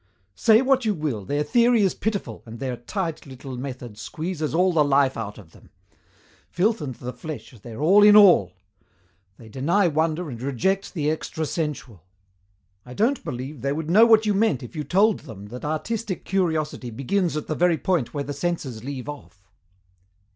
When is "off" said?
19.07-19.51